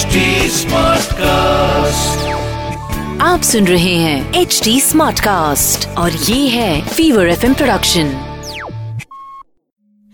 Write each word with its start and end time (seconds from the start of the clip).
HD 0.00 0.16
Smartcast. 0.50 2.26
आप 3.22 3.40
सुन 3.42 3.66
रहे 3.66 3.94
हैं 3.94 4.34
एच 4.34 4.60
डी 4.64 4.80
स्मार्ट 4.80 5.20
कास्ट 5.20 5.98
और 5.98 6.10
ये 6.12 6.48
है 6.48 6.80
फीवर 6.80 7.28
एफ़ 7.28 7.56
प्रोडक्शन 7.56 8.12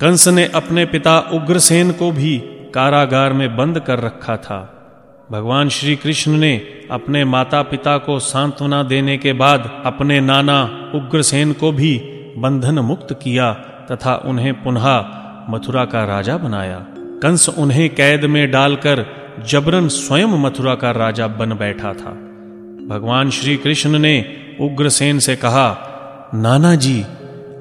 कंस 0.00 0.28
ने 0.28 0.50
अपने 0.54 0.84
पिता 0.84 1.18
उग्रसेन 1.18 1.90
को 1.90 2.10
भी 2.10 2.38
कारागार 2.74 3.32
में 3.32 3.56
बंद 3.56 3.80
कर 3.80 4.00
रखा 4.00 4.36
था। 4.36 4.58
भगवान 5.32 5.68
श्री 5.68 5.96
कृष्ण 5.96 6.32
ने 6.32 6.56
अपने 6.90 7.24
माता 7.24 7.62
पिता 7.62 7.98
को 7.98 8.18
सांत्वना 8.18 8.82
देने 8.82 9.18
के 9.18 9.32
बाद 9.32 9.82
अपने 9.86 10.20
नाना 10.20 10.62
उग्रसेन 10.94 11.52
को 11.52 11.72
भी 11.72 11.98
बंधन 12.38 12.78
मुक्त 12.78 13.20
किया 13.22 13.52
तथा 13.90 14.22
उन्हें 14.24 14.64
पुनः 14.64 15.04
मथुरा 15.50 15.84
का 15.84 16.04
राजा 16.04 16.36
बनाया। 16.36 16.86
कंस 17.22 17.48
उन्हें 17.48 17.94
कैद 17.94 18.24
में 18.24 18.50
डालकर 18.50 19.25
जबरन 19.44 19.88
स्वयं 19.88 20.26
मथुरा 20.26 20.74
का 20.74 20.90
राजा 20.90 21.26
बन 21.26 21.52
बैठा 21.52 21.92
था। 21.92 22.10
भगवान 22.88 23.30
श्री 23.30 23.56
कृष्ण 23.56 23.98
ने 23.98 24.14
उग्रसेन 24.60 25.18
से 25.18 25.36
कहा 25.36 25.68
नाना 26.34 26.74
जी 26.74 27.00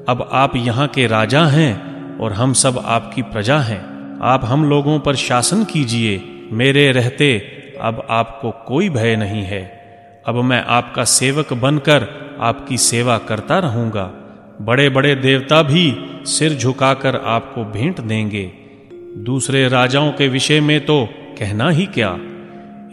अब 0.09 0.29
आप 0.31 0.55
यहाँ 0.55 0.87
के 0.87 1.07
राजा 1.07 1.45
हैं 1.45 2.17
और 2.19 2.33
हम 2.33 2.53
सब 2.53 2.81
आपकी 2.85 3.21
प्रजा 3.21 3.57
हैं। 3.59 4.19
आप 4.21 4.45
हम 4.45 4.69
लोगों 4.69 4.99
पर 4.99 5.15
शासन 5.15 5.63
कीजिए, 5.63 6.21
मेरे 6.51 6.91
रहते 6.91 7.37
अब 7.81 8.07
आपको 8.09 8.51
कोई 8.51 8.89
भय 8.89 9.15
नहीं 9.15 9.43
है। 9.43 9.63
अब 10.27 10.35
मैं 10.35 10.63
आपका 10.65 11.03
सेवक 11.03 11.53
बनकर 11.53 12.07
आपकी 12.41 12.77
सेवा 12.77 13.17
करता 13.17 13.59
रहूँगा। 13.59 14.03
बड़े 14.61 14.89
बड़े 14.89 15.15
देवता 15.15 15.61
भी 15.61 15.95
सिर 16.25 16.53
झुकाकर 16.53 17.15
आपको 17.15 17.63
भेंट 17.63 18.01
देंगे। 18.01 18.51
दूसरे 19.17 19.67
राजाओं 19.67 20.11
के 20.11 20.27
विषय 20.27 20.59
में 20.59 20.85
तो 20.85 21.09
कहना 21.39 21.69
ही 21.69 21.85
क्या? 21.85 22.17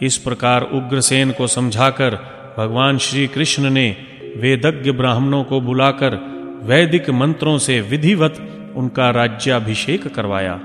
इस 0.01 0.17
प्रकार 0.17 0.61
उग्रसेन 0.61 1.31
को 1.31 1.47
समझाकर 1.47 2.15
भगवान 2.57 2.97
श्री 2.97 3.27
कृष्ण 3.27 3.69
ने 3.69 3.97
वेदज्ञ 4.37 4.91
ब्राह्मणों 4.91 5.43
को 5.43 5.61
बुलाकर 5.61 6.33
वैदिक 6.63 7.09
मंत्रों 7.09 7.57
से 7.57 7.81
विधिवत 7.81 8.35
उनका 8.75 9.09
राज्याभिषेक 9.09 10.15
करवाया। 10.15 10.59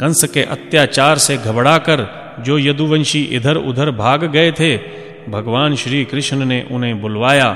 कंस 0.00 0.24
के 0.24 0.42
अत्याचार 0.42 1.18
से 1.18 1.36
घबराकर 1.36 2.26
जो 2.40 2.58
यदुवंशी 2.58 3.22
इधर 3.22 3.56
उधर 3.56 3.90
भाग 3.90 4.24
गए 4.24 4.52
थे, 4.52 4.76
भगवान 5.28 5.74
श्री 5.74 6.04
कृष्ण 6.04 6.44
ने 6.44 6.68
उन्हें 6.70 7.00
बुलवाया, 7.00 7.50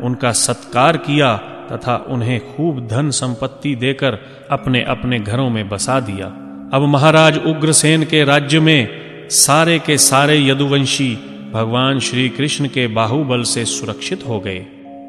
उनका 0.00 0.32
सत्कार 0.32 0.96
किया 0.96 1.36
तथा 1.72 2.06
उन्हें 2.08 2.56
खूब 2.56 2.86
धन 2.86 3.10
संपत्ति 3.10 3.74
देकर 3.74 4.18
अपने 4.50 4.82
अपने 4.82 5.20
घरों 5.20 5.50
में 5.50 5.68
बसा 5.68 6.00
दिया। 6.00 6.26
अब 6.74 6.82
महाराज 6.88 7.38
उग्रसेन 7.46 8.04
के 8.04 8.24
राज्य 8.24 8.60
में 8.60 8.99
सारे 9.30 9.78
के 9.78 9.98
सारे 9.98 10.46
यदुवंशी 10.46 11.14
भगवान 11.52 11.98
श्री 11.98 12.28
कृष्ण 12.28 12.66
के 12.66 12.86
बाहुबल 12.86 13.42
से 13.42 13.64
सुरक्षित 13.64 14.28
हो 14.28 14.40
गए। 14.40 14.66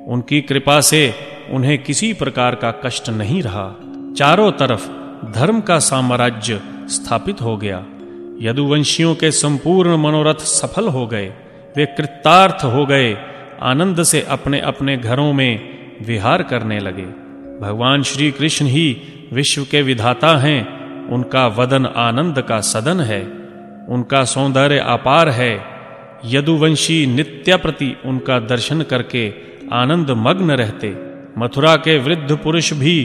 उनकी 0.07 0.41
कृपा 0.41 0.81
से 0.81 1.13
उन्हें 1.49 1.83
किसी 1.83 2.13
प्रकार 2.13 2.55
का 2.55 2.71
कष्ट 2.71 3.09
नहीं 3.09 3.43
रहा। 3.43 3.75
चारों 4.17 4.51
तरफ़ 4.51 4.87
धर्म 5.31 5.61
का 5.61 5.79
साम्राज्य 5.79 6.61
स्थापित 6.87 7.41
हो 7.41 7.57
गया। 7.57 7.85
यदुवंशियों 8.41 9.15
के 9.15 9.31
संपूर्ण 9.31 9.97
मनोरथ 9.97 10.35
सफल 10.35 10.87
हो 10.87 11.07
गए। 11.07 11.33
वे 11.77 11.85
कृतार्थ 11.85 12.65
हो 12.65 12.85
गए। 12.85 13.17
आनंद 13.61 14.03
से 14.03 14.21
अपने 14.21 14.59
अपने 14.59 14.97
घरों 14.97 15.33
में 15.33 15.69
विहार 16.07 16.43
करने 16.43 16.79
लगे। 16.79 17.05
भगवान 17.61 18.03
श्री 18.03 18.31
कृष्ण 18.31 18.65
ही 18.65 19.01
विश्व 19.33 19.63
के 19.71 19.81
विधाता 19.81 20.37
हैं। 20.37 20.81
उनका 21.09 21.47
वदन 21.47 21.85
आनंद 21.85 22.41
का 22.41 22.59
सदन 22.59 22.99
है। 22.99 23.40
उनका 23.91 24.23
सौंदर्य 24.23 24.77
अपार 24.87 25.29
है। 25.29 25.53
यदुवंशी 26.25 27.05
नित्य 27.05 27.55
प्रति 27.57 27.95
उनका 28.05 28.39
दर्शन 28.39 28.81
करके 28.81 29.23
आनंद 29.73 30.11
मग्न 30.17 30.51
रहते। 30.51 30.93
मथुरा 31.37 31.75
के 31.75 31.97
वृद्ध 31.97 32.37
पुरुष 32.37 32.73
भी 32.73 32.95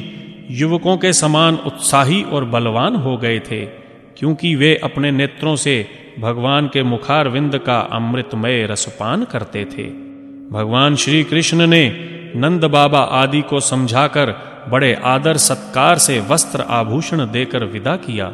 युवकों 0.51 0.97
के 0.97 1.13
समान 1.13 1.55
उत्साही 1.67 2.23
और 2.23 2.45
बलवान 2.45 2.97
हो 2.97 3.17
गए 3.17 3.39
थे, 3.41 3.65
क्योंकि 4.19 4.55
वे 4.55 4.75
अपने 4.85 5.11
नेत्रों 5.11 5.55
से 5.57 5.77
भगवान 6.21 6.67
के 6.67 6.83
मुखार 6.83 7.29
विंद 7.29 7.59
का 7.59 7.79
अमृतमय 7.93 8.67
रसपान 8.67 9.25
करते 9.25 9.65
थे। 9.65 9.85
भगवान 10.51 10.97
श्री 10.97 11.23
कृष्ण 11.25 11.67
ने 11.67 11.85
नंद 12.37 12.65
बाबा 12.65 13.01
आदि 13.15 13.41
को 13.41 13.61
समझाकर 13.61 14.35
बड़े 14.69 14.93
आदर 15.05 15.37
सत्कार 15.37 15.99
से 15.99 16.21
वस्त्र 16.21 16.65
आभूषण 16.71 17.25
देकर 17.27 17.65
विदा 17.65 17.97
किया। 17.97 18.33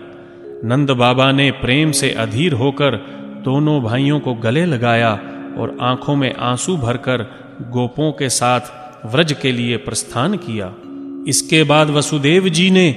नंद 0.65 0.91
बाबा 0.91 1.33
ने 1.33 1.50
प्रेम 1.50 1.93
से 1.93 2.11
अधीर 2.11 2.53
होकर 2.53 2.97
दोनों 3.45 3.83
भाइयों 3.83 4.21
को 4.21 4.34
गले 4.34 4.65
लगाया 4.65 5.12
और 5.59 5.77
आँखों 5.81 6.17
में 6.17 6.34
आँसू 6.34 6.77
भरकर 6.77 7.23
गोपों 7.62 8.12
के 8.12 8.28
साथ 8.28 8.61
व्रज 9.06 9.33
के 9.33 9.53
लिए 9.53 9.77
प्रस्थान 9.77 10.37
किया। 10.37 10.73
इसके 11.28 11.62
बाद 11.62 11.91
वसुदेव 11.91 12.49
जी 12.49 12.71
ने 12.71 12.91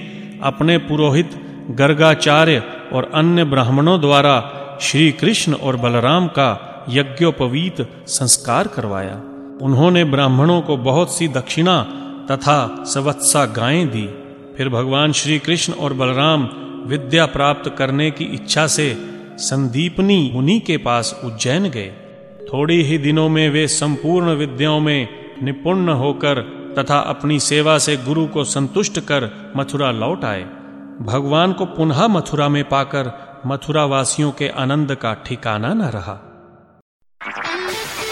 अपने 0.43 0.77
पुरोहित, 0.77 1.29
गर्गाचार्य 1.71 2.63
और 2.93 3.11
अन्य 3.13 3.43
ब्राह्मणों 3.43 4.01
द्वारा 4.01 4.51
श्री 4.81 5.11
कृष्ण 5.11 5.53
और 5.53 5.75
बलराम 5.75 6.27
का 6.27 6.85
यज्ञोपवीत 6.89 7.81
संस्कार 8.07 8.67
करवाया। 8.67 9.21
उन्होंने 9.61 10.03
ब्राह्मणों 10.03 10.61
को 10.61 10.77
बहुत 10.77 11.17
सी 11.17 11.27
दक्षिणा 11.27 11.81
तथा 12.31 12.83
सवत्सा 12.87 13.45
गायें 13.45 13.87
दी। 13.87 14.09
फिर 14.57 14.69
भगवान 14.69 15.11
श्री 15.11 15.39
कृष्ण 15.39 15.73
और 15.73 15.93
बलराम 15.93 16.47
विद्या 16.85 17.25
प्राप्त 17.25 17.75
करने 17.77 18.11
की 18.11 18.23
इच्छा 18.23 18.67
से 18.67 18.97
संदीपनी 19.37 20.31
मुनि 20.33 20.59
के 20.59 20.77
पास 20.77 21.21
उज्जैन 21.23 21.63
गए। 21.63 21.93
थोड़ी 22.53 22.83
ही 22.83 22.97
दिनों 22.97 23.29
में 23.29 23.49
वे 23.49 23.67
संपूर्ण 23.67 24.35
विद्याओं 24.35 24.79
में 24.79 25.07
निपुण 25.43 25.89
होकर 25.89 26.41
तथा 26.77 26.99
अपनी 26.99 27.39
सेवा 27.39 27.77
से 27.77 27.97
गुरु 27.97 28.27
को 28.27 28.43
संतुष्ट 28.43 28.99
कर 28.99 29.53
मथुरा 29.57 29.91
लौट 29.91 30.25
आए। 30.25 30.43
भगवान 31.01 31.53
को 31.53 31.65
पुनः 31.65 32.07
मथुरा 32.07 32.49
में 32.49 32.63
पाकर 32.63 33.11
मथुरा 33.47 33.85
वासियों 33.85 34.31
के 34.31 34.47
आनंद 34.47 34.95
का 34.95 35.13
ठिकाना 35.13 35.73
न 35.73 35.81
रहा। 35.81 36.31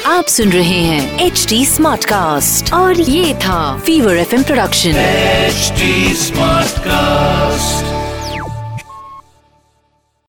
आप 0.06 0.26
सुन 0.26 0.50
रहे 0.50 0.82
हैं 0.82 1.20
एच 1.20 1.46
डी 1.50 1.66
स्मार्ट 1.66 2.06
कास्ट 2.06 2.74
और 2.74 3.02
ये 3.02 3.36
था 3.36 3.80
fever 3.80 4.16
F 4.18 4.44
production 4.44 4.94
HD 5.50 6.16
Smartcast. 6.18 7.93